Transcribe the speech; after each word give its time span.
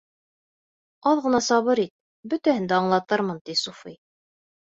—Аҙ 1.09 1.19
ғына 1.25 1.41
сабыр 1.47 1.81
ит, 1.83 1.93
бөтәһен 2.33 2.65
дә 2.71 2.79
аңлатырмын,— 2.79 3.43
ти 3.51 3.59
суфый. 3.65 3.97